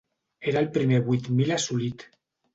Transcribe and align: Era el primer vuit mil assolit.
Era 0.51 0.63
el 0.65 0.69
primer 0.77 1.03
vuit 1.11 1.29
mil 1.41 1.55
assolit. 1.59 2.09